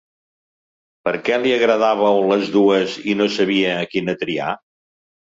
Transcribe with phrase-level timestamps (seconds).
[1.07, 4.61] Perquè li agradàveu les dues i no sabia quina triar?